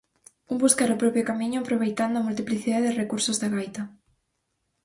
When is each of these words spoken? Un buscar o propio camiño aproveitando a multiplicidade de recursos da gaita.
Un 0.51 0.57
buscar 0.63 0.89
o 0.91 0.99
propio 1.01 1.27
camiño 1.29 1.57
aproveitando 1.59 2.15
a 2.17 2.25
multiplicidade 2.27 2.87
de 2.89 2.97
recursos 3.01 3.39
da 3.41 3.51
gaita. 3.55 3.83